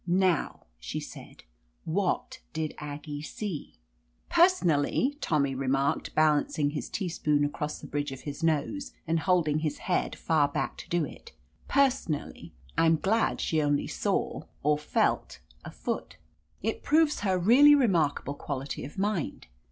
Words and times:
"Now," 0.07 0.61
she 0.79 0.99
said, 0.99 1.43
"what 1.85 2.39
did 2.53 2.73
Aggie 2.79 3.21
see?" 3.21 3.75
"Personally," 4.29 5.15
Tommy 5.21 5.53
remarked, 5.53 6.15
balancing 6.15 6.71
his 6.71 6.89
teaspoon 6.89 7.45
across 7.45 7.77
the 7.77 7.85
bridge 7.85 8.11
of 8.11 8.21
his 8.21 8.41
nose, 8.41 8.93
and 9.05 9.19
holding 9.19 9.59
his 9.59 9.77
head 9.77 10.15
far 10.15 10.47
back 10.47 10.75
to 10.77 10.89
do 10.89 11.05
it, 11.05 11.33
"personally, 11.67 12.51
I'm 12.79 12.95
glad 12.97 13.39
she 13.39 13.61
only 13.61 13.85
saw— 13.85 14.45
or 14.63 14.79
felt— 14.79 15.39
a 15.63 15.69
foot. 15.69 16.17
It 16.63 16.81
proves 16.81 17.19
her 17.19 17.37
really 17.37 17.75
remarkable 17.75 18.33
quality 18.33 18.83
of 18.83 18.97
mind. 18.97 19.45